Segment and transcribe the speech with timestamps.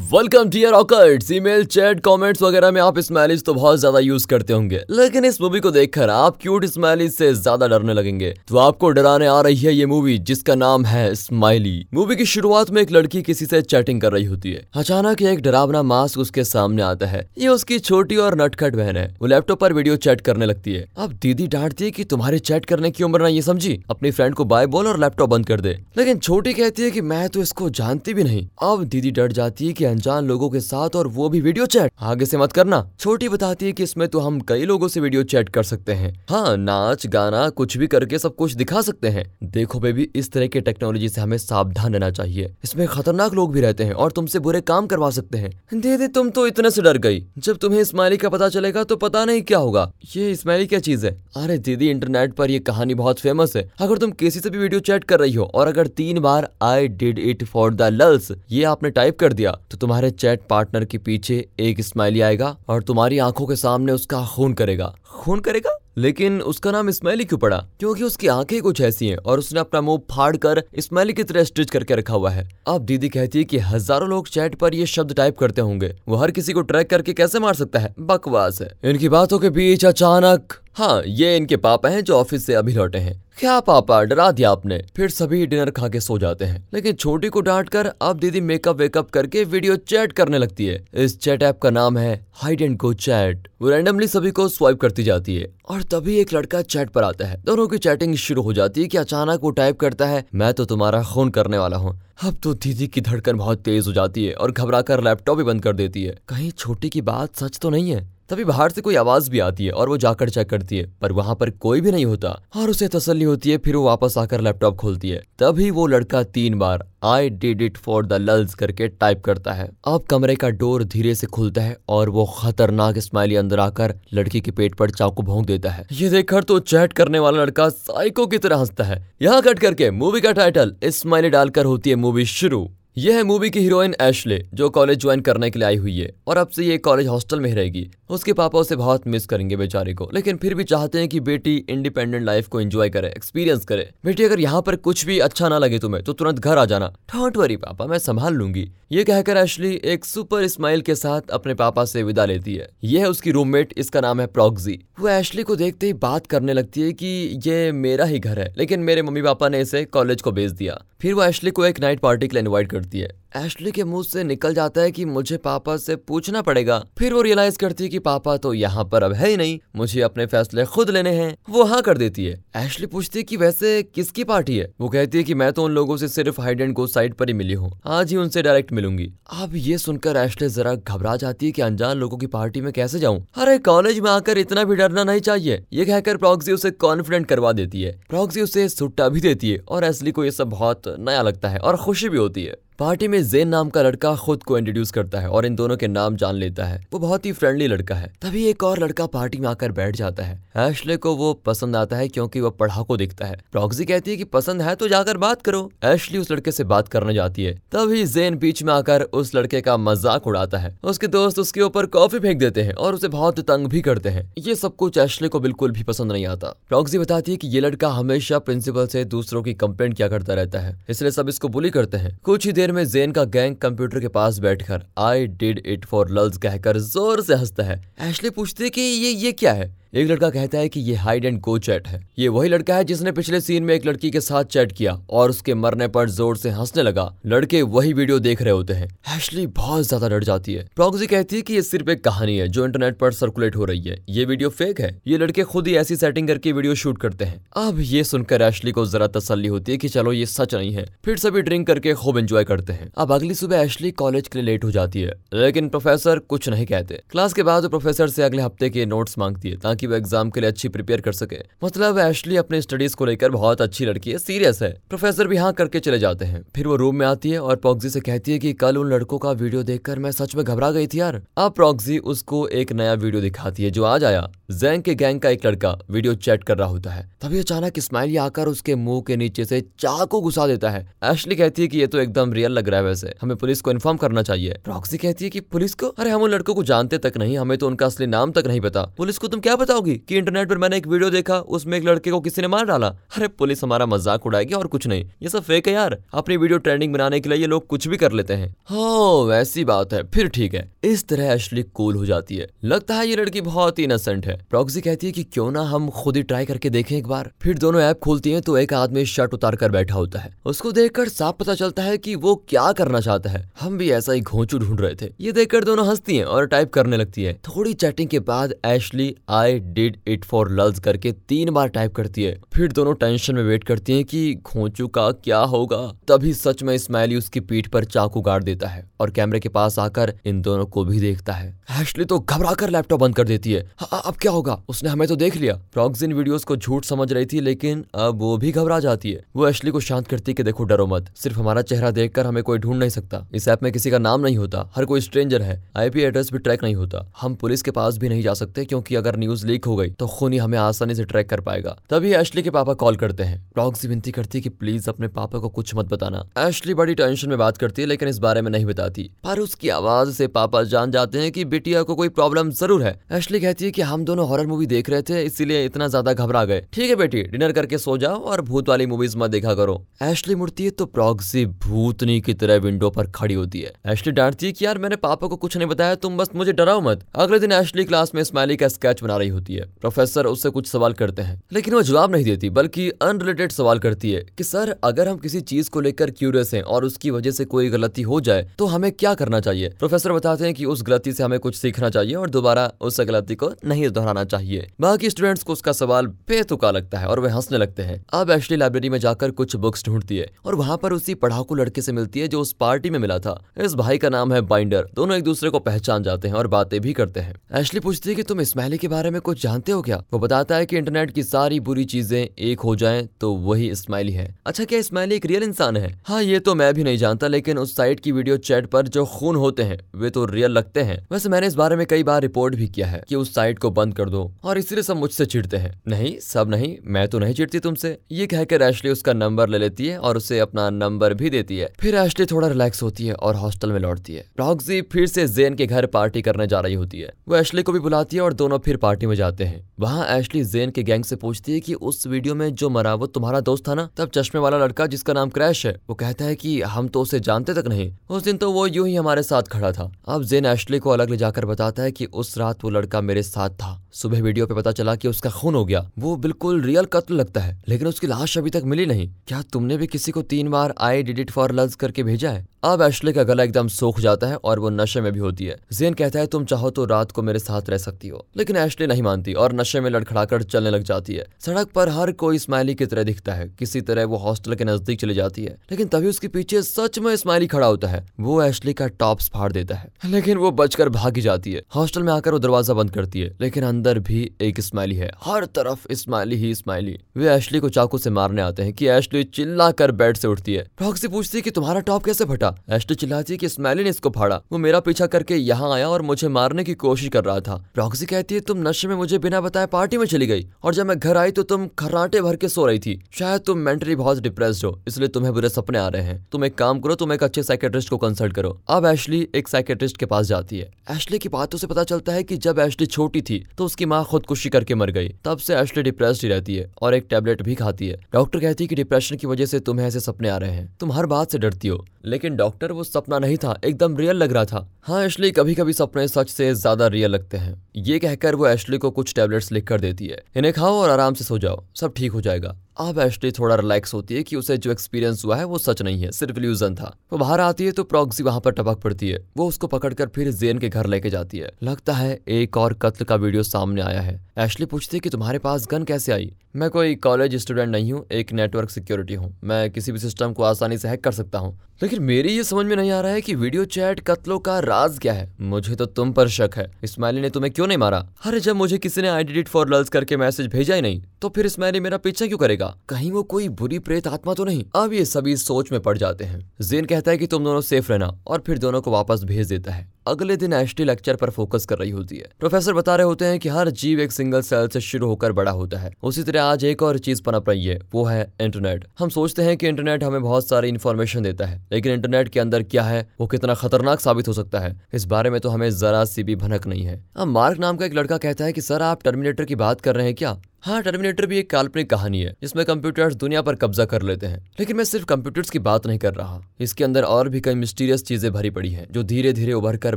[0.00, 4.52] Welcome dear ऑकर्ट्स email chat comments वगैरह में आप स्माइलीज तो बहुत ज़्यादा यूज़ करते
[4.52, 8.90] होंगे। लेकिन इस मूवी को देखकर आप क्यूट स्माइलीज से ज़्यादा डरने लगेंगे। तो आपको
[8.90, 12.90] डराने आ रही है ये मूवी जिसका नाम है स्माइली मूवी की शुरुआत में एक
[12.90, 17.06] लड़की किसी से चैटिंग कर रही होती है। अचानक एक डरावना मास्क उसके सामने आता
[17.06, 20.74] है। ये उसकी छोटी और नटखट बहन है। वो लैपटॉप पर वीडियो चैट करने लगती
[20.74, 23.78] है। अब दीदी डांटती है की तुम्हारे चैट करने की उम्र ना ये समझी?
[23.90, 27.00] अपनी फ्रेंड को बाय बोल और लैपटॉप बंद कर दे। लेकिन छोटी कहती है की
[27.02, 30.60] मैं तो इसको जानती भी नहीं। अब दीदी डर जाती है की अनजान लोगों के
[30.60, 34.06] साथ और वो भी वीडियो चैट आगे से मत करना। छोटी बताती है कि इसमें
[34.08, 37.86] तो हम कई लोगों से वीडियो चैट कर सकते हैं। हाँ नाच, गाना, कुछ भी
[37.86, 41.92] करके सब कुछ दिखा सकते हैं। देखो बेबी इस तरह की टेक्नोलॉजी से हमें सावधान
[41.92, 45.50] रहना चाहिए। इसमें खतरनाक लोग भी रहते हैं और तुमसे बुरे काम करवा सकते हैं।
[45.74, 49.24] दीदी, तुम तो इतने से डर गई। जब तुम्हें स्माइली का पता चलेगा तो पता
[49.24, 51.12] नहीं क्या होगा। ये स्माइली क्या चीज़ है?
[51.36, 54.80] अरे दीदी इंटरनेट पर ये कहानी बहुत फ़ेमस है। अगर तुम किसी से भी वीडियो
[54.82, 58.62] चैट कर रही हो और अगर तीन बार I did it for the lulz ये
[58.64, 63.18] आपने टाइप कर दिया तो तुम्हारे चैट पार्टनर के पीछे एक स्माइली आएगा और तुम्हारी
[63.18, 65.78] आँखों के सामने उसका खून करेगा। खून करेगा?
[65.98, 67.56] लेकिन उसका नाम स्माइली क्यों पड़ा?
[67.78, 71.44] क्योंकि उसकी आँखें कुछ ऐसी हैं और उसने अपना मुँह फाड़ कर स्माइली की तरह
[71.44, 74.86] स्टिच करके रखा हुआ है। अब दीदी कहती है कि हज़ारों लोग चैट पर ये
[74.86, 77.94] शब्द टाइप करते होंगे। वो हर किसी को ट्रैक करके कैसे मार सकता है?
[78.00, 82.54] बकवास है। इनकी बातों के बीच अचानक हाँ ये इनके पापा हैं जो ऑफ़िस से
[82.54, 84.78] अभी लौटे हैं। क्या पापा, डरा दिया आपने?
[84.96, 88.40] फिर सभी डिनर खा के सो जाते हैं। लेकिन छोटी को डांट कर अब दीदी
[88.40, 92.62] मेकअप वेकअप करके वीडियो चैट करने लगती है। इस चैट ऐप का नाम है हाइड
[92.62, 96.62] एंड गो चैट वो रैंडमली सभी को स्वाइप करती जाती है और तभी एक लड़का
[96.62, 99.80] चैट पर आता है। दोनों की चैटिंग शुरू हो जाती है कि अचानक वो टाइप
[99.80, 103.62] करता है, मैं तो तुम्हारा खून करने वाला हूँ। अब तो दीदी की धड़कन बहुत
[103.62, 106.88] तेज हो जाती है और घबरा कर लैपटॉप भी बंद कर देती है। कहीं छोटी
[106.88, 108.17] की बात सच तो नहीं है?
[108.30, 111.12] तभी बाहर से कोई आवाज़ भी आती है और वो जाकर चेक करती है, पर
[111.12, 114.40] वहाँ पर कोई भी नहीं होता। और उसे तसल्ली होती है, फिर वो वापस आकर
[114.40, 118.88] लैपटॉप खोलती है। तभी वो लड़का तीन बार I did it for the lulz करके
[118.88, 123.36] टाइप करता है। अब कमरे का डोर धीरे से खुलता है और वो खतरनाक स्माइली
[123.36, 127.18] अंदर आकर लड़की के पेट पर चाकू भोंक देता है। ये देखकर तो चैट करने
[127.18, 131.64] वाला लड़का साइको की तरह हंसता है। यहाँ कट करके मूवी का टाइटल स्माइली डालकर
[131.64, 135.58] होती है मूवी शुरू। यह है मूवी की हीरोइन एशले, जो कॉलेज ज्वाइन करने के
[135.58, 138.58] लिए आई हुई है, और अब से ये कॉलेज हॉस्टल में ही रहेगी। उसके पापा
[138.58, 142.48] उसे बहुत मिस करेंगे बेचारे को, लेकिन फिर भी चाहते हैं कि बेटी इंडिपेंडेंट लाइफ
[142.48, 146.02] को एंजॉय करे, एक्सपीरियंस करे। बेटी, अगर यहाँ पर कुछ भी अच्छा ना लगे तुम्हें
[146.04, 150.04] तो तुरंत घर आ जाना। डोंट वरी पापा, मैं संभाल लूँगी। ये कहकर एशली एक
[150.04, 154.00] सुपर स्माइल के साथ अपने पापा से विदा लेती है। यह है उसकी रूममेट, इसका
[154.00, 157.06] नाम है प्रॉक्जी वो एशली को देखते ही बात करने लगती है कि
[157.46, 160.82] ये मेरा ही घर है, लेकिन मेरे मम्मी पापा ने इसे कॉलेज को भेज दिया।
[161.00, 164.02] फिर वो एशली को एक नाइट पार्टी के लिए इन्वाइट करती है एशली के मुँह
[164.02, 167.90] से निकल जाता है कि मुझे पापा से पूछना पड़ेगा। फिर वो रियलाइज़ करती है
[167.90, 171.36] कि पापा तो यहाँ पर अब है ही नहीं। मुझे अपने फैसले खुद लेने हैं।
[171.50, 174.72] वो हाँ कर देती है। एशली पूछती है कि वैसे किसकी पार्टी है?
[174.80, 177.28] वो कहती है कि मैं तो उन लोगों से सिर्फ़ हाइड एंड गो साइड पर
[177.28, 181.46] ही मिली हूँ। आज ही उनसे डायरेक्ट मिलूँगी। अब ये सुनकर एशली जरा घबरा जाती
[181.46, 183.26] है की अनजान लोगों की पार्टी में कैसे जाऊँ?
[183.34, 187.52] अरे कॉलेज में आकर इतना भी डरना नहीं चाहिए। ये कहकर प्रॉक्सी उसे कॉन्फिडेंट करवा
[187.52, 191.22] देती है। प्रॉक्सी उसे सुट्टा भी देती है और एसली को ये सब बहुत नया
[191.22, 194.58] लगता है और खुशी भी होती है। पार्टी में जेन नाम का लड़का खुद को
[194.58, 197.66] इंट्रोड्यूस करता है और इन दोनों के नाम जान लेता है। वो बहुत ही फ्रेंडली
[197.66, 201.32] लड़का है। तभी एक और लड़का पार्टी में आकर बैठ जाता है। एशले को वो
[201.46, 204.88] पसंद आता है क्योंकि वो पढ़ाकू दिखता है। प्रॉक्सी कहती है कि पसंद है तो
[204.88, 208.72] जाकर बात करो। एशली उस लड़के से बात करने जाती है। तभी जेन बीच में
[208.72, 212.74] आकर उस लड़के का मज़ाक उड़ाता है। उसके दोस्त उसके ऊपर कॉफ़ी फेंक देते हैं
[212.74, 216.12] और उसे बहुत तंग भी करते हैं। ये सब कुछ एशले को बिल्कुल भी पसंद
[216.12, 220.08] नहीं आता। प्रॉक्सी बताती है की ये लड़का हमेशा प्रिंसिपल से दूसरों की कंप्लेंट किया
[220.08, 223.24] करता रहता है। इसलिए सब इसको बुली करते हैं। कुछ ही देर में जेन का
[223.24, 227.80] गैंग कंप्यूटर के पास बैठकर I did it for lulz कहकर ज़ोर से हंसता है।
[228.00, 229.77] एशली पूछते कि ये ये क्या है?
[229.92, 232.84] एक लड़का कहता है कि ये हाइड एंड गो चैट है। ये वही लड़का है
[232.84, 236.36] जिसने पिछले सीन में एक लड़की के साथ चैट किया और उसके मरने पर ज़ोर
[236.36, 240.54] से हंसने लगा। लड़के वही वीडियो देख रहे होते हैं। एशली बहुत ज़्यादा डर जाती
[240.54, 243.64] है। प्रॉक्सी कहती है कि ये सिर्फ़ एक कहानी है जो इंटरनेट पर सर्कुलेट हो
[243.64, 246.98] रही है। ये वीडियो फेक है। ये लड़के खुद ही ऐसी सेटिंग करके वीडियो शूट
[246.98, 250.54] करते हैं। अब ये सुनकर एशली को जरा तसली होती है की चलो ये सच
[250.54, 254.28] नहीं है। फिर सभी ड्रिंक करके खूब एंजॉय करते हैं। अब अगली सुबह एशली कॉलेज
[254.28, 258.08] के लिए लेट हो जाती है। लेकिन प्रोफेसर कुछ नहीं कहते। क्लास के बाद प्रोफेसर
[258.08, 261.12] से अगले हफ़्ते के नोट्स मांगती है ताकि वो एग्ज़ाम के लिए अच्छी प्रिपेयर कर
[261.12, 265.36] सके। मतलब एशली अपने स्टडीज़ को लेकर बहुत अच्छी लड़की है सीरियस है। प्रोफेसर भी
[265.36, 268.32] हाँ करके चले जाते हैं। फिर वो रूम में आती है और प्रॉक्सी से कहती
[268.32, 271.20] है कि कल उन लड़कों का वीडियो देखकर मैं सच में घबरा गई थी यार।
[271.38, 275.30] अब प्रॉक्सी उसको एक नया वीडियो दिखाती है जो आज आया। जैंग के गैंग का
[275.30, 279.16] एक लड़का वीडियो चैट कर रहा होता है। तभी अचानक स्माइली आकर उसके मुँह के
[279.16, 282.68] नीचे से चाकू घुसा देता है। एशली कहती है कि ये तो एकदम रियल लग
[282.68, 285.86] रहा है वैसे। हमें पुलिस को इन्फॉर्म करना चाहिए। प्रॉक्सी कहती है कि पुलिस को?
[285.88, 288.60] अरे हम उन लड़कों को जानते तक नहीं, हमें तो उनका असली नाम तक नहीं
[288.60, 291.84] पता। पुलिस को तुम क्या बताओगी कि इंटरनेट पर मैंने एक वीडियो देखा, उसमें एक
[291.84, 295.28] लड़के को किसी ने मार डाला। अरे, पुलिस हमारा मज़ाक उड़ाएगी और कुछ नहीं। ये
[295.28, 298.12] सब फेक है यार। अपनी वीडियो ट्रेंडिंग बनाने के लिए ये लोग कुछ भी कर
[298.12, 302.36] लेते हैं। हो, वैसी बात है। फिर ठीक है। इस तरह एशली कूल हो जाती
[302.36, 305.62] है। लगता है ये लड़की बहुत ही इनोसेंट है। प्रॉक्सी कहती है कि क्यों ना
[305.64, 308.74] हम खुद ही ट्राई करके देखें एक बार। फिर दोनों ऐप खोलती हैं तो एक
[308.74, 312.34] आदमी शर्ट उतार कर बैठा होता है। उसको देखकर साफ़ पता चलता है कि वो
[312.48, 315.86] क्या करना चाहता है। हम भी ऐसा ही घोंचू ढूंढ रहे थे। ये देखकर दोनों
[315.88, 320.24] हंसती हैं और टाइप करने लगती है। थोड़ी चैटिंग के बाद Ashley I did it
[320.24, 324.04] for lulz करके तीन बार टाइप करती है। फिर दोनों टेंशन में वेट करती हैं
[324.04, 328.68] कि घोंचू का क्या होगा। तभी सच में स्माइली उसकी पीठ पर चाकू गाड़ देता
[328.68, 332.52] है और कैमरे के पास आकर इन दोनों को भी देखता है। एशली तो घबरा
[332.54, 334.62] कर लैपटॉप बंद कर देती है। अब क्या होगा?
[334.68, 338.18] उसने हमें तो देख लिया। प्रॉक्स इन वीडियोस को झूठ समझ रही थी, लेकिन अब
[338.18, 341.38] वो भी घबरा जाती है। वो एशली को शांत करती है देखो, डरो मत। सिर्फ़
[341.38, 344.36] हमारा चेहरा देखकर हमें कोई ढूंढ नहीं सकता। इस ऐप में किसी का नाम नहीं
[344.36, 347.98] होता। हर कोई स्ट्रेंजर है। आईपी एड्रेस भी ट्रैक नहीं होता। हम पुलिस के पास
[347.98, 351.04] भी नहीं जा सकते क्योंकि अगर न्यूज़ लीक हो गई तो खूनी हमें आसानी से
[351.04, 354.48] ट्रैक कर पाएगा। तभी एशली के पापा कॉल करते हैं। प्रॉक्सी विनती करती है कि
[354.50, 358.08] प्लीज़ अपने पापा को कुछ मत बताना। एशली बड़ी टेंशन में बात करती है, लेकिन
[358.08, 361.82] इस बारे में नहीं बताती। पर उसकी आवाज़ से पापा जान जाते हैं कि बिटिया
[361.82, 365.02] को कोई प्रॉब्लम ज़रूर है। एशली कहती है कि हम दोनों हॉरर मूवी देख रहे
[365.02, 368.68] थे, इसीलिए इतना ज़्यादा घबरा गए। ठीक है बेटी डिनर करके सो जाओ और भूत
[368.68, 373.10] वाली मूवीज़ मत देखा करो। एशली मुड़ती है तो प्रॉक्सी भूतनी की तरह विंडो पर
[373.10, 376.16] खड़ी होती है। एशली डांटती है कि यार, मैंने पापा को कुछ नहीं बताया, तुम
[376.16, 379.54] बस मुझे डराओ मत। अगले दिन एशली क्लास में स्माइली का स्केच बना रही होती
[379.54, 383.78] है। प्रोफेसर उससे कुछ सवाल करते हैं, लेकिन वो जवाब नहीं देती, बल्कि अनरिलेटेड सवाल
[383.78, 387.30] करती है कि, सर, अगर हम किसी चीज़ को लेकर क्यूरियस हैं और उसकी वजह
[387.30, 389.68] से कोई गलती हो जाए तो हमें क्या करना चाहिए?
[389.68, 393.34] प्रोफेसर बताते हैं कि उस गलती से हमें कुछ सीखना चाहिए और दोबारा उस गलती
[393.34, 397.58] को नहीं दोहराना चाहिए। बाकी स्टूडेंट्स को उसका सवाल बेतुका लगता है और वे हंसने
[397.58, 401.14] लगते हैं। अब एशली लाइब्रेरी में जाकर कुछ बुक्स ढूंढती है और वहाँ पर उसी
[401.14, 404.32] पढ़ाकू लड़के से मिलती है जो उस पार्टी में मिला था। इस भाई का नाम
[404.32, 407.80] है बाइंडर दोनों एक दूसरे को पहचान जाते हैं और बातें भी करते हैं। एशली
[407.80, 409.96] पूछती है कि, तुम इस्माइली के बारे में कुछ जानते हो क्या?
[410.12, 414.12] वो बताता है कि इंटरनेट की सारी बुरी चीज़ें एक हो जाएँ तो वही स्माइली
[414.12, 415.92] है। अच्छा क्या इस्माइली एक रियल इंसान है?
[416.06, 419.04] हाँ ये तो मैं भी नहीं जानता, लेकिन उस साइट की वीडियो चैट पर जो
[419.08, 422.20] खून होते हैं, वे तो रियल लगते हैं। वैसे मैंने इस बारे में कई बार
[422.22, 425.26] रिपोर्ट भी किया है कि उस साइट को बंद कर दो, और इसलिए सब मुझसे
[425.26, 429.48] चिढ़ते हैं। नहीं, सब नहीं, मैं तो नहीं चिढ़ती तुमसे। ये कहकर एशली उसका नंबर
[429.48, 433.06] ले लेती है और उसे अपना नंबर भी देती है। फिर एशली थोड़ा रिलैक्स होती
[433.06, 436.60] है और हॉस्टल में लौटती है। रॉक्सी फिर से जेन के घर पार्टी करने जा
[436.60, 439.44] रही होती है। वो एशली को भी बुलाती है और दोनों फिर पार्टी में जाते
[439.44, 442.94] हैं। वहाँ एशली जेन के गैंग से पूछती है कि उस वीडियो में जो मरा
[442.94, 443.88] वो तुम्हारा दोस्त था ना?
[443.96, 447.20] तब चश्मे वाला लड़का जिसका नाम क्रैश है, वो कहता है कि हम तो उसे
[447.20, 450.46] जानते तक नहीं। उस दिन तो वो यूँ ही हमारे साथ खड़ा था। अब जेन
[450.46, 453.80] एशली को अलग ले जाकर बताता है कि उस रात वो लड़का मेरे साथ था।
[453.92, 457.40] सुबह वीडियो पे पता चला कि उसका खून हो गया। वो बिल्कुल रियल कत्ल लगता
[457.40, 460.74] है, लेकिन उसकी लाश अभी तक मिली नहीं। क्या तुमने भी किसी को तीन बार
[460.80, 462.46] I did it for lulz करके भेजा है?
[462.62, 465.56] अब एशले का गला एकदम सूख जाता है और वो नशे में भी होती है।
[465.72, 468.86] जेन कहता है, तुम चाहो तो रात को मेरे साथ रह सकती हो, लेकिन एशले
[468.86, 472.74] नहीं मानती और नशे में लड़खड़ाकर चलने लग जाती है। सड़क पर हर कोई स्माइली
[472.74, 476.08] की तरह दिखता है। किसी तरह वो हॉस्टल के नज़दीक चली जाती है, लेकिन तभी
[476.08, 479.92] उसके पीछे सच में स्माइली खड़ा होता है। वो एशली का टॉप्स फाड़ देता है,
[480.04, 483.64] लेकिन वो बचकर भागी जाती है। हॉस्टल में आकर वो दरवाज़ा बंद करती है, लेकिन
[483.64, 488.10] अंदर भी एक स्माइली है। हर तरफ़ स्माइली ही स्माइली वे एशली को चाकू से
[488.10, 491.50] मारने आते हैं कि एशली चिल्ला कर बेड से उठती है। प्रॉक्सी पूछती है कि,
[491.50, 492.47] तुम्हारा टॉप कैसे फटा?
[492.70, 496.02] एशली चिल्लाती है कि स्माइली ने इसको फाड़ा। वो मेरा पीछा करके यहाँ आया और
[496.02, 499.40] मुझे मारने की कोशिश कर रहा था। प्रॉक्सी कहती है, तुम नशे में मुझे बिना
[499.40, 502.48] बताए पार्टी में चली गई और जब मैं घर आई तो तुम खर्राटे भर के
[502.48, 506.02] सो रही थी। शायद तुम मेंटली बहुत डिप्रेस्ड हो, इसलिए तुम्हें बुरे सपने आ रहे
[506.02, 509.48] हैं। तुम एक काम करो, तुम एक अच्छे साइकेट्रिस्ट को कंसल्ट करो। अब एशली एक
[509.48, 512.86] साइकेट्रिस्ट के पास जाती है। एशली की बातों से पता चलता है कि जब एशली
[512.88, 516.56] छोटी थी तो उसकी माँ खुदकुशी करके मर गई। तब से एशली डिप्रेस्ड ही रहती
[516.56, 519.60] है और एक टेबलेट भी खाती है। डॉक्टर कहती है कि डिप्रेशन की वजह से
[519.60, 522.84] तुम्हें ऐसे सपने आ रहे हैं। तुम हर बात से डरती हो, लेकिन डॉक्टर वो
[522.84, 526.52] सपना नहीं था, एकदम रियल लग रहा था। हाँ एशली कभी कभी सपने सच से
[526.54, 530.22] ज़्यादा रियल लगते हैं। ये कहकर वो एशली को कुछ टेबलेट्स लिख कर देती है।
[530.36, 533.94] इन्हें खाओ और आराम से सो जाओ। सब ठीक हो जाएगा। अब एशली थोड़ा रिलैक्स
[533.94, 536.94] होती है कि उसे जो एक्सपीरियंस हुआ है वो सच नहीं है, सिर्फ़ इल्यूजन था।
[537.12, 540.30] वो बाहर आती है तो प्रॉक्सी वहाँ पर टपक पड़ती है। वो उसको पकड़कर फिर
[540.32, 544.00] जेन के घर लेके जाती है। लगता है एक और कत्ल का वीडियो सामने आया
[544.00, 546.32] है। एशली पूछती है कि तुम्हारे पास गन कैसे आई?
[546.56, 550.42] मैं कोई कॉलेज स्टूडेंट नहीं हूँ, एक नेटवर्क सिक्योरिटी हूँ। मैं किसी भी सिस्टम को
[550.42, 553.20] आसानी से हैक कर सकता हूँ। लेकिन मेरी ये समझ में नहीं आ रहा है
[553.20, 557.20] कि वीडियो चैट कत्लों का राज क्या है। मुझे तो तुम पर शक है। इस्माइली
[557.20, 557.98] ने तुम्हें क्यों नहीं मारा?
[558.26, 561.46] अरे जब मुझे किसी ने आई फॉर लल्स करके मैसेज भेजा ही नहीं तो फिर
[561.46, 562.67] इस्माइली मेरा पीछा क्यों करेगा?
[562.88, 564.64] कहीं वो कोई बुरी प्रेत आत्मा तो नहीं?
[564.74, 567.92] अब ये सभी सोच में पड़ जाते हैं। जेन कहता है कि तुम दोनों सेफ़
[567.92, 571.64] रहना और फिर दोनों को वापस भेज देता है। अगले दिन एशली लेक्चर पर फोकस
[571.66, 574.68] कर रही होती है। प्रोफेसर बता रहे होते हैं कि हर जीव एक सिंगल सेल
[574.68, 577.80] से शुरू होकर बड़ा होता है। उसी तरह आज एक और चीज़ पनप रही है,
[577.94, 581.92] वो है इंटरनेट हम सोचते हैं कि इंटरनेट हमें बहुत सारी इन्फॉर्मेशन देता है, लेकिन
[581.92, 584.80] इंटरनेट के अंदर क्या है, वो कितना खतरनाक साबित हो सकता है?
[584.92, 587.86] इस बारे में तो हमें जरा सी भी भनक नहीं है। अब मार्क नाम का
[587.86, 590.40] एक लड़का कहता है की, सर, आप टर्मिनेटर की बात कर रहे हैं क्या?
[590.62, 594.50] हाँ टर्मिनेटर भी एक काल्पनिक कहानी है, जिसमें कंप्यूटर्स दुनिया पर कब्जा कर लेते हैं।
[594.60, 598.04] लेकिन मैं सिर्फ़ कंप्यूटर्स की बात नहीं कर रहा। इसके अंदर और भी कई मिस्टीरियस
[598.04, 599.96] चीज़ें भरी पड़ी हैं, जो धीरे धीरे उभर कर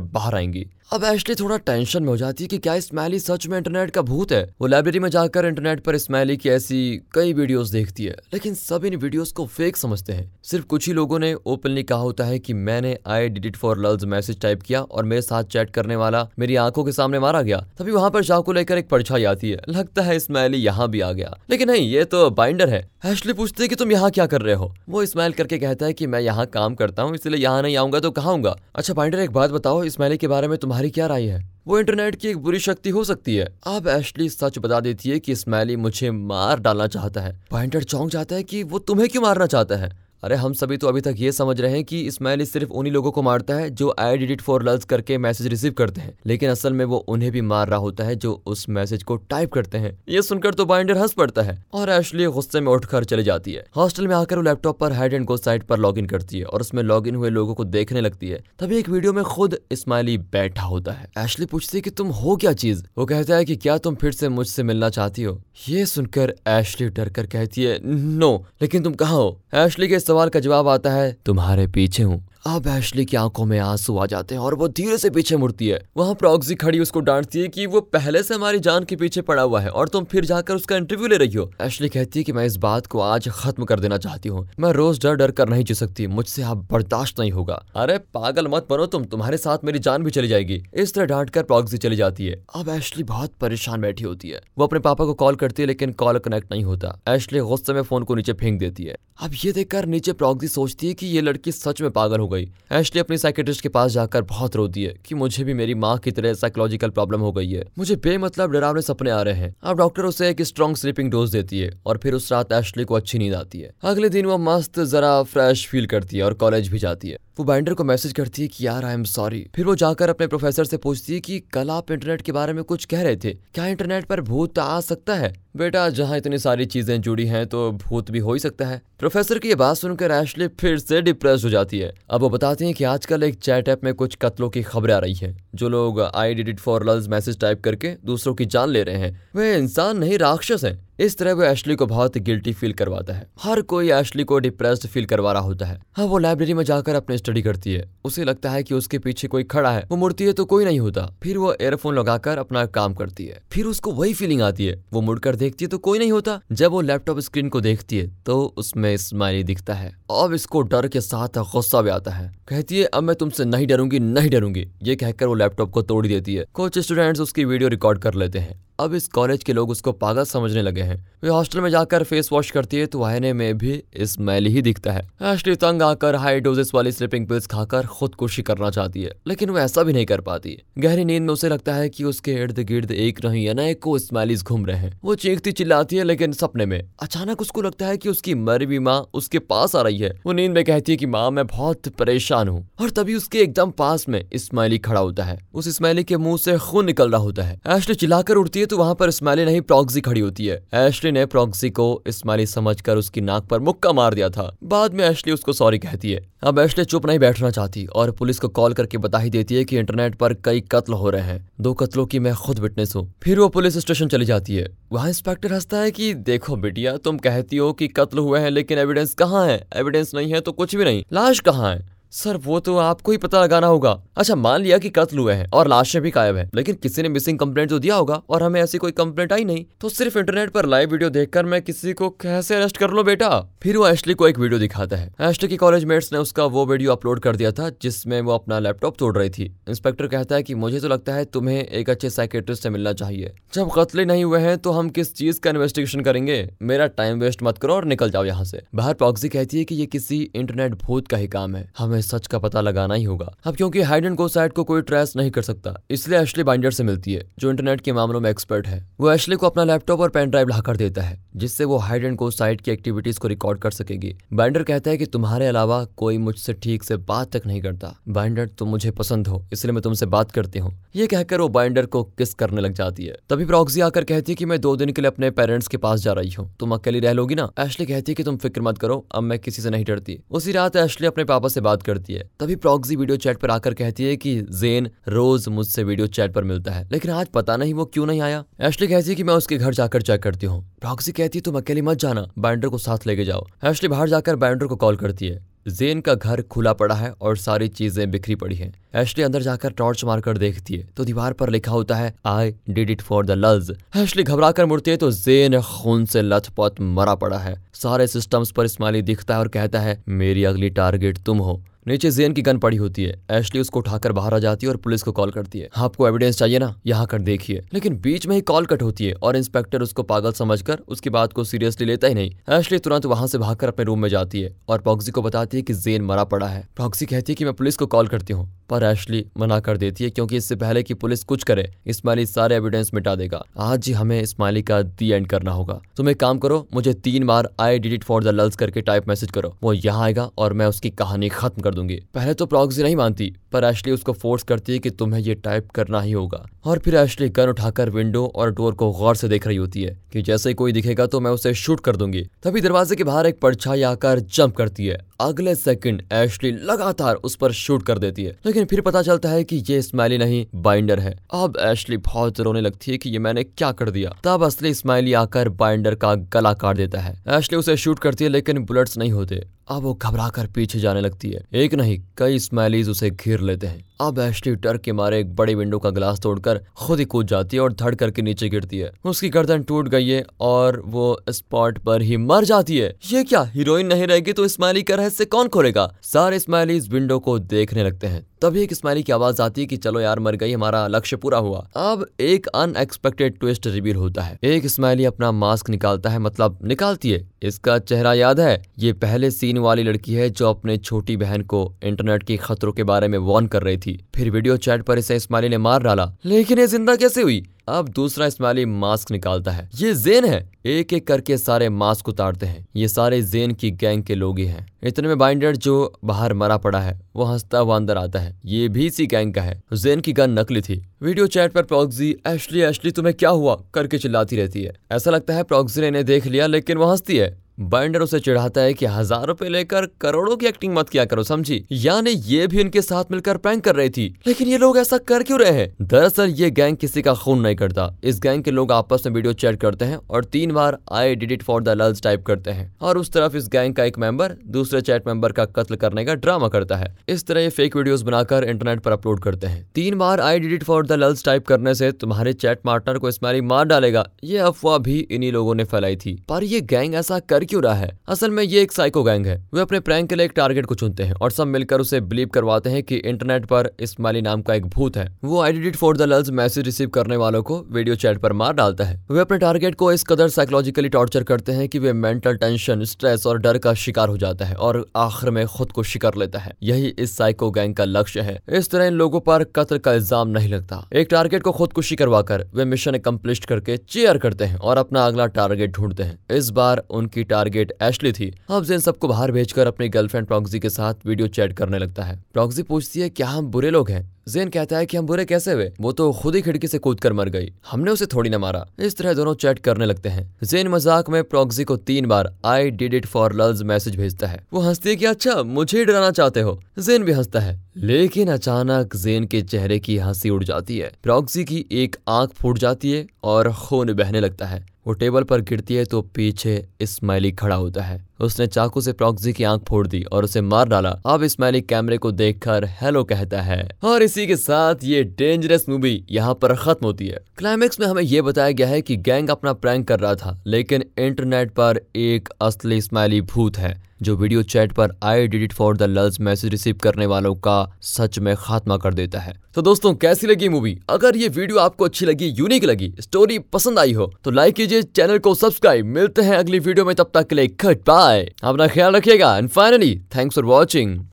[0.00, 3.58] बाहर आएँगी। अब एशली थोड़ा टेंशन में हो जाती है कि क्या स्मैली सच में
[3.58, 4.54] इंटरनेट का भूत है?
[4.60, 8.84] वो लाइब्रेरी में जाकर इंटरनेट पर स्मैली की ऐसी कई वीडियोस देखती है। लेकिन सब
[8.84, 12.38] इन वीडियोस को फेक समझते हैं। सिर्फ़ कुछ ही लोगों ने ओपनली कहा होता है
[12.38, 15.96] कि मैंने I did it for lulz message type किया और मेरे साथ चैट करने
[15.96, 19.50] वाला मेरी आँखों के सामने मारा गया। तभी वहाँ पर चाकू लेकर एक परछाई आती
[19.50, 23.32] है। लगता है स्मैली यहाँ भी आ गया। लेकिन नहीं, ये तो बाइंडर है। एशली
[23.32, 24.72] पूछते कि तुम यहाँ क्या कर रहे हो?
[24.88, 28.00] वो स्माइल करके कहता है कि मैं यहाँ काम करता हूँ, इसलिए यहाँ नहीं आऊँगा
[28.00, 28.32] तो कहाँ
[28.76, 31.50] अच्छा बाइंडर, एक बात बताओ स्माइली के बारे में तुम्हारी क्या राय है?
[31.66, 35.18] वो इंटरनेट की एक बुरी शक्ति हो सकती है। अब एशली सच बता देती है
[35.18, 39.22] कि स्मैली मुझे मार डालना चाहता है। पॉइंटर चौंक जाता है कि वो तुम्हें क्यों
[39.22, 39.90] मारना चाहता है?
[40.22, 43.10] अरे, हम सभी तो अभी तक ये समझ रहे हैं कि इस्माइली सिर्फ़ उन्हीं लोगों
[43.10, 46.50] को मारता है जो I did it for lulz करके मैसेज रिसीव करते हैं। लेकिन
[46.50, 49.78] असल में वो उन्हें भी मार रहा होता है जो उस मैसेज को टाइप करते
[49.78, 53.52] हैं। ये सुनकर तो बाइंडर हंस पड़ता है और एशली गुस्से में उठकर चली जाती
[53.52, 56.44] है। हॉस्टल में आकर वो लैपटॉप पर हाइड एंड गो साइट पर लॉग करती है
[56.44, 60.18] और उसमें लॉग हुए लोगों को देखने लगती है। तभी एक वीडियो में खुद इस्माइली
[60.18, 62.84] बैठा होता है। एशली पूछती है की तुम हो क्या चीज़?
[62.98, 65.42] वो कहता है की क्या तुम फिर से मुझसे मिलना चाहती हो?
[65.68, 69.40] ये सुनकर एशली डर कर कहती है, नो, लेकिन तुम कहा हो?
[69.54, 73.58] एशली के सवाल का जवाब आता है तुम्हारे पीछे हूँ। अब एशली की आँखों में
[73.58, 77.00] आँसू आ जाते हैं और वो धीरे से पीछे मुड़ती है। वहाँ प्रॉक्सी खड़ी उसको
[77.00, 80.04] डांटती है कि वो पहले से हमारी जान के पीछे पड़ा हुआ है और तुम
[80.04, 83.00] फिर जाकर उसका इंटरव्यू ले रही हो। एशली कहती है कि मैं इस बात को
[83.00, 86.42] आज खत्म कर देना चाहती हूँ। मैं रोज डर डर कर नहीं जी सकती। मुझसे
[86.42, 90.28] आप बर्दाश्त नहीं होगा। अरे पागल मत बनो तुम। तुम्हारे साथ मेरी जान भी चली
[90.28, 94.28] जाएगी। इस तरह डांट कर प्रॉक्सी चली जाती है। अब एशली बहुत परेशान बैठी होती
[94.28, 97.72] है। वो अपने पापा को कॉल करती है लेकिन कॉल कनेक्ट नहीं होता। एशली गुस्से
[97.72, 101.06] में फ़ोन को नीचे फेंक देती है। अब ये देखकर नीचे प्रॉक्सी सोचती है कि
[101.06, 104.84] ये लड़की सच में पागल हो गई। एशली अपनी साइकेट्रिस्ट के पास जाकर बहुत रोती
[104.84, 108.52] है कि मुझे भी मेरी माँ की तरह साइकोलॉजिकल प्रॉब्लम हो गई है। मुझे बेमतलब
[108.52, 111.98] डरावने सपने आ रहे हैं। अब डॉक्टर उसे एक स्ट्रॉन्ग स्लीपिंग डोज देती है और
[111.98, 115.66] फिर उस रात एशली को अच्छी नींद आती है। अगले दिन वो मस्त, जरा फ्रेश
[115.66, 118.66] फील करती है और कॉलेज भी जाती है। वो बाइंडर को मैसेज करती है कि,
[118.66, 121.90] यार आई एम सॉरी फिर वो जाकर अपने प्रोफेसर से पूछती है कि, कल आप
[121.90, 123.30] इंटरनेट के बारे में कुछ कह रहे थे?
[123.30, 125.34] क्या इंटरनेट पर भूत आ सकता है?
[125.56, 128.82] बेटा, जहाँ इतनी सारी चीज़ें जुड़ी हैं तो भूत भी हो ही सकता है.
[128.98, 132.64] प्रोफेसर की ये बात सुनकर एशली फिर से डिप्रेस हो जाती है। अब वो बताते
[132.64, 135.68] हैं कि आजकल एक चैट ऐप में कुछ कत्लों की खबरें आ रही हैं, जो
[135.68, 139.30] लोग I did it for lulz message type करके दूसरों की जान ले रहे हैं।
[139.36, 143.26] वे इंसान नहीं, राक्षस हैं। इस तरह वो एशली को बहुत गिल्टी फील करवाता है।
[143.42, 146.94] हर कोई एशली को डिप्रेस्ड फील करवा रहा होता है। हाँ वो लाइब्रेरी में जाकर
[146.94, 150.24] अपनी स्टडी करती है। उसे लगता है कि उसके पीछे कोई खड़ा है। वो मुड़ती
[150.24, 153.92] है तो कोई नहीं होता। फिर वो एयरफोन लगाकर अपना काम करती है। फिर उसको
[153.92, 157.20] वही फीलिंग आती है। वो मुड़कर देखती है तो कोई नहीं होता। जब वो लैपटॉप
[157.20, 161.82] स्क्रीन को देखती है तो उसमें स्माइली दिखता है। अब इसको डर के साथ गुस्सा
[161.82, 165.34] भी आता है। कहती है, अब मैं तुमसे नहीं डरूँगी नहीं डरूँगी। ये कहकर वो
[165.34, 169.08] लैपटॉप को तोड़ देती है। कुछ स्टूडेंट्स उसकी वीडियो रिकॉर्ड कर लेते हैं। अब इस
[169.08, 172.76] कॉलेज के लोग उसको पागल समझने लगे हैं। वे हॉस्टल में जाकर फेस वॉश करती
[172.76, 176.92] है तो आईने में भी स्मेल ही दिखता है। एशली तंग आकर हाई डोजेस वाली
[176.92, 181.04] स्लीपिंग पिल्स खाकर खुदकुशी करना चाहती है, लेकिन वो ऐसा भी नहीं कर पाती गहरी
[181.04, 184.76] नींद में उसे लगता है कि उसके इर्द गिर्द एक नहीं अनेकों स्मेलिस घूम रहे
[184.76, 188.64] हैं। वो चीखती चिल्लाती है, लेकिन सपने में। अचानक उसको लगता है कि उसकी मरी
[188.64, 191.46] हुई माँ उसके पास आ रही है। वो नींद में कहती है कि, माँ, मैं
[191.46, 196.04] बहुत परेशान हूँ। और तभी उसके एकदम पास में स्माइली खड़ा होता है। उस स्माइली
[196.04, 199.10] के मुँह से खून निकल रहा होता है। एशली चिल्लाकर उठती है तो वहाँ पर
[199.10, 203.60] स्माइली नहीं, प्रॉक्सी खड़ी होती है। एशली ने प्रॉक्सी को स्माइली समझकर उसकी नाक पर
[203.60, 207.18] मुक्का मार दिया था। बाद में एशली उसको सॉरी कहती है। अब एशली चुप नहीं
[207.18, 210.60] बैठना चाहती और पुलिस को कॉल करके बता ही देती है कि इंटरनेट पर कई
[210.60, 214.08] कत्ल हो रहे हैं। दो कत्लों की मैं खुद विटनेस हूँ। फिर वो पुलिस स्टेशन
[214.08, 218.18] चली जाती है। वहाँ इंस्पेक्टर हंसता है कि, देखो बिटिया, तुम कहती हो कि कत्ल
[218.18, 219.66] हुए हैं, लेकिन एविडेंस कहाँ है?
[219.76, 221.91] एविडेंस नहीं है तो कुछ भी नहीं। लाश कहाँ है?
[222.12, 225.48] सर, वो तो आपको ही पता लगाना होगा। अच्छा मान लिया कि कत्ल हुए हैं
[225.50, 228.60] और लाशें भी गायब है, लेकिन किसी ने मिसिंग कंप्लेंट तो दिया होगा और हमें
[228.60, 232.08] ऐसी कोई कंप्लेंट आई नहीं। तो सिर्फ़ इंटरनेट पर लाइव वीडियो देखकर मैं किसी को
[232.22, 233.28] कैसे अरेस्ट कर लो बेटा?
[233.62, 236.66] फिर वो एशली को एक वीडियो दिखाता है। एशली की कॉलेज मेट्स ने उसका वो
[236.66, 240.42] वीडियो अपलोड कर दिया था, जिसमें वो अपना लैपटॉप तोड़ रही थी। इंस्पेक्टर कहता है
[240.42, 244.24] की मुझे तो लगता है तुम्हें एक अच्छे साइकेट्रिस्ट से मिलना चाहिए। जब कत्ले नहीं
[244.24, 246.48] हुए हैं तो हम किस चीज़ का इन्वेस्टिगेशन करेंगे?
[246.62, 249.74] मेरा टाइम वेस्ट मत करो और निकल जाओ यहाँ से। बाहर पॉक्सी कहती है की
[249.74, 253.32] ये किसी इंटरनेट भूत का ही काम है। हमें सच का पता लगाना ही होगा।
[253.44, 256.84] अब क्योंकि हाइड एंड गो को कोई ट्रेस नहीं कर सकता, इसलिए एशली बाइंडर से
[256.84, 260.10] मिलती है, जो इंटरनेट के मामलों में एक्सपर्ट है। वो एशली को अपना लैपटॉप और
[260.10, 263.70] पेन ड्राइव लाकर देता है, जिससे वो हाइड एंड गो की एक्टिविटीज़ को रिकॉर्ड कर
[263.70, 267.94] सकेगी। बाइंडर कहता है कि तुम्हारे अलावा कोई मुझसे ठीक से बात तक नहीं करता।
[268.08, 271.86] बाइंडर, तुम मुझे पसंद हो, इसलिए मैं तुमसे बात करती हूँ। ये कहकर वो बाइंडर
[271.86, 274.92] को किस करने लग जाती है। तभी प्रॉक्सी आकर कहती है कि मैं दो दिन
[274.92, 277.50] के लिए अपने पेरेंट्स के पास जा रही हूँ। तुम अकेली रह लोगी ना?
[277.60, 280.52] एशली कहती है कि तुम फ़िक्र मत करो, अब मैं किसी से नहीं डरती। उसी
[280.52, 284.04] रात एशली अपने पापा से बात करती है। तभी प्रॉक्सी वीडियो चैट पर आकर कहती
[284.04, 287.84] है कि जेन रोज मुझसे वीडियो चैट पर मिलता है, लेकिन आज पता नहीं वो
[287.86, 291.12] क्यों नहीं आया। एशली कहती है कि मैं उसके घर जाकर चेक करती हूँ। प्रॉक्सी
[291.12, 294.66] कहती है, तुम अकेली मत जाना बाइंडर को साथ लेके जाओ। एशली बाहर जाकर बाइंडर
[294.66, 298.56] को कॉल करती है। जेन का घर खुला पड़ा है और सारी चीज़ें बिखरी पड़ी
[298.56, 302.54] हैं। एशली अंदर जाकर टॉर्च मारकर देखती है तो दीवार पर लिखा होता है I
[302.70, 306.80] did it for the lulz Ashley घबरा कर मुड़ती है तो जेन खून से लथपथ
[306.80, 311.18] मरा पड़ा है। सारे सिस्टम्स पर इस्माइली दिखता है और कहता है, मेरी अगली टारगेट
[311.18, 314.66] तुम हो। नीचे जेन की गन पड़ी होती है। एशली उसको उठाकर बाहर आ जाती
[314.66, 316.80] है और पुलिस को कॉल करती है। आपको एविडेंस चाहिए ना?
[316.86, 320.32] यहाँ कर देखिए। लेकिन बीच में ही कॉल कट होती है और इंस्पेक्टर उसको पागल
[320.32, 323.98] समझकर उसकी बात को सीरियसली लेता ही नहीं। एशली तुरंत वहाँ से भागकर अपने रूम
[323.98, 327.32] में जाती है और पॉक्सी को बताती है की जेन मरा पड़ा है। पॉक्सी कहती
[327.32, 330.36] है कि मैं पुलिस को कॉल करती हूँ। पर एशली मना कर देती है क्योंकि
[330.36, 334.62] इससे पहले कि पुलिस कुछ करे इस्माइली सारे एविडेंस मिटा देगा। आज ही हमें इस्माइली
[334.62, 338.04] का दी एंड करना होगा। तुम एक काम करो, मुझे तीन बार I did it
[338.04, 341.62] for the lols करके टाइप मैसेज करो। वो यहाँ आएगा और मैं उसकी कहानी खत्म
[341.62, 345.20] कर दूँगी। पहले तो प्रॉक्सी नहीं मानती, पर एशली उसको फोर्स करती है कि तुम्हें
[345.20, 349.16] ये टाइप करना ही होगा। और फिर एशली गन उठाकर विंडो और डोर को गौर
[349.16, 352.22] से देख रही होती है कि जैसे कोई दिखेगा तो मैं उसे शूट कर दूँगी।
[352.42, 357.36] तभी दरवाजे के बाहर एक परछाई आकर जंप करती है। अगले सेकंड एशली लगातार उस
[357.36, 361.00] पर शूट कर देती है। लेकिन फिर पता चलता है कि ये स्माइली नहीं, बाइंडर
[361.00, 364.74] है। अब एशली बहुत रोने लगती है कि ये मैंने क्या कर दिया। तब असली
[364.74, 368.98] स्माइली आकर बाइंडर का गला काट देता है। एशली उसे शूट करती है, लेकिन बुलेट्स
[368.98, 373.10] नहीं होते। अब वो घबरा कर पीछे जाने लगती है। एक नहीं, कई स्माइलीज उसे
[373.10, 376.98] घेर लेते हैं। अब एशली डर के मारे एक बड़े विंडो का ग्लास तोड़कर खुद
[376.98, 380.24] ही कूद जाती है और धड़ करके नीचे गिरती है। उसकी गर्दन टूट गई है
[380.40, 384.82] और वो स्पॉट पर ही मर जाती है। ये क्या, हीरोइन नहीं रहेगी तो स्माइली
[384.82, 385.94] का रहस्य कौन खोलेगा?
[386.02, 389.76] सारे स्माइलीज विंडो को देखने लगते हैं। तभी एक स्माइली की आवाज़ आती है कि
[389.76, 394.38] चलो यार, मर गई, हमारा लक्ष्य पूरा हुआ। अब एक अनएक्सपेक्टेड ट्विस्ट रिवील होता है।
[394.44, 398.62] एक स्माइली अपना मास्क निकालता है मतलब निकालती है। इसका चेहरा याद है?
[398.78, 402.84] ये पहले सीन वाली लड़की है जो अपने छोटी बहन को इंटरनेट के खतरों के
[402.84, 406.12] बारे में वॉर्न कर रही थी। फिर वीडियो चैट पर इसे स्माइली ने मार डाला।
[406.24, 407.46] लेकिन ये ज़िंदा कैसे हुई?
[407.68, 412.46] अब दूसरा इस्माइली मास्क निकालता है। ये जेन है। एक एक करके सारे मास्क उतारते
[412.46, 416.34] हैं। ये सारे जेन की गैंग के लोग ही हैं। इतने में बाइंडर जो बाहर
[416.34, 419.62] मरा पड़ा है, वो हंसता हुआ अंदर आता है। ये भी इसी गैंग का है।
[419.72, 423.62] जेन की गन नकली थी। वीडियो चैट पर प्रोक्सी, एशली एशली, तुम्हें क्या हुआ?
[423.74, 427.16] करके चिल्लाती रहती है। ऐसा लगता है प्रोक्सी ने इन्हें देख लिया, लेकिन वो हंसती
[427.16, 431.22] है। बाइंडर उसे चिढ़ाता है कि हज़ार रुपए लेकर करोड़ों की एक्टिंग मत किया करो,
[431.22, 431.62] समझी?
[431.72, 435.22] यानी ये भी इनके साथ मिलकर प्रैंक कर रही थी। लेकिन ये लोग ऐसा कर
[435.22, 435.74] क्यों रहे हैं?
[435.82, 439.32] दरअसल ये गैंग किसी का खून नहीं करता। इस गैंग के लोग आपस में वीडियो
[439.34, 442.70] चैट करते हैं और तीन बार I did it for the lulz type करते हैं।
[442.80, 446.14] और उस तरफ़ इस गैंग का एक मेंबर दूसरे चैट मेंबर का कत्ल करने का
[446.16, 449.98] ड्रामा करता है। इस तरह ये फेक वीडियोस बनाकर इंटरनेट पर अपलोड करते हैं। तीन
[449.98, 453.40] बार I did it for the lulz type करने से तुम्हारे चैट पार्टनर को इस्माइली
[453.42, 457.44] मार डालेगा। ये अफवाह भी इन्हीं लोगों ने फैलाई थी। पर ये गैंग ऐसा कर
[457.52, 457.90] क्यों रहा है?
[458.08, 460.74] असल में ये एक साइको गैंग है। वे अपने प्रैंक के लिए एक टारगेट को
[460.74, 464.54] चुनते हैं और सब मिलकर उसे बिलीव करवाते हैं कि इंटरनेट पर इस्माइली नाम का
[464.54, 468.18] एक भूत है। वो आइडेंटिट for the lulz message receive करने वालों को वीडियो चैट
[468.18, 471.78] पर मार डालता है। वे अपने टारगेट को इस कदर साइकोलॉजिकली टॉर्चर करते हैं कि
[471.78, 475.72] वे मेंटल टेंशन स्ट्रेस और डर का शिकार हो जाता है और आखिर में खुद
[475.72, 479.20] को शिकार लेता है। यही इस साइको गैंग का लक्ष्य है। इस तरह इन लोगों
[479.20, 483.76] पर कत्ल का इल्ज़ाम नहीं लगता। एक टारगेट को खुदकुशी करवाकर वे मिशन कंप्लीट करके
[483.78, 488.32] चेयर करते हैं और अपना अगला टारगेट ढूंढते हैं। इस बार उनकी टारगेट एशली थी।
[488.50, 492.22] अब जेन सबको बाहर भेजकर अपनी गर्लफ्रेंड प्रॉक्सी के साथ वीडियो चैट करने लगता है।
[492.32, 494.10] प्रॉक्सी पूछती है, क्या हम बुरे लोग हैं?
[494.28, 495.70] जेन कहता है कि हम बुरे कैसे हुए?
[495.80, 498.64] वो तो खुद ही खिड़की से कूद कर मर गई। हमने उसे थोड़ी न मारा।
[498.78, 502.70] इस तरह दोनों चैट करने लगते हैं। जेन मज़ाक में प्रॉक्सी को तीन बार I
[502.70, 506.10] did it for lulz message भेजता है। वो हंसती है कि अच्छा मुझे ही डराना
[506.10, 506.60] चाहते हो?
[506.78, 511.44] जेन भी हंसता है। लेकिन अचानक जेन के चेहरे की हँसी उड़ जाती है। प्रॉक्सी
[511.44, 515.74] की एक आँख फूट जाती है और खून बहने लगता है। वो टेबल पर गिरती
[515.74, 520.02] है तो पीछे इस्माइली खड़ा होता है। उसने चाकू से प्रॉक्सी की आँख फोड़ दी
[520.02, 524.36] और उसे मार डाला। अब इस्माइली कैमरे को देखकर हेलो कहता है, और इसी के
[524.36, 528.68] साथ ये डेंजरस मूवी यहाँ पर खत्म होती है। क्लाइमेक्स में हमें ये बताया गया
[528.68, 533.58] है कि गैंग अपना प्रैंक कर रहा था, लेकिन इंटरनेट पर एक असली इस्माइली भूत
[533.58, 537.34] है। जो वीडियो चैट पर I did it for the lulz message receive करने वालों
[537.36, 541.58] का सच में खात्मा कर देता है। तो दोस्तों, कैसी लगी मूवी अगर ये वीडियो
[541.58, 545.86] आपको अच्छी लगी यूनिक लगी स्टोरी पसंद आई हो तो लाइक कीजिए चैनल को सब्सक्राइब
[545.88, 549.94] मिलते हैं अगली वीडियो में, तब तक के लिए बाय अपना ख्याल रखिएगा। And finally
[550.16, 551.04] thanks for watching